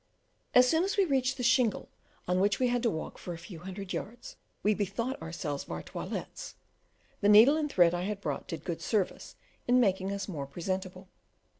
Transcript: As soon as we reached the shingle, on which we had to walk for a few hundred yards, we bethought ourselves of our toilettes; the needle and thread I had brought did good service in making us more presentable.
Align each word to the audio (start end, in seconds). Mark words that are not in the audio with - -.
As 0.55 0.67
soon 0.67 0.83
as 0.83 0.97
we 0.97 1.05
reached 1.05 1.37
the 1.37 1.43
shingle, 1.43 1.87
on 2.27 2.39
which 2.39 2.59
we 2.59 2.69
had 2.69 2.81
to 2.81 2.89
walk 2.89 3.19
for 3.19 3.35
a 3.35 3.37
few 3.37 3.59
hundred 3.59 3.93
yards, 3.93 4.35
we 4.63 4.73
bethought 4.73 5.21
ourselves 5.21 5.63
of 5.65 5.69
our 5.69 5.83
toilettes; 5.83 6.55
the 7.19 7.29
needle 7.29 7.55
and 7.55 7.71
thread 7.71 7.93
I 7.93 8.01
had 8.05 8.19
brought 8.19 8.47
did 8.47 8.63
good 8.65 8.81
service 8.81 9.35
in 9.67 9.79
making 9.79 10.11
us 10.11 10.27
more 10.27 10.47
presentable. 10.47 11.07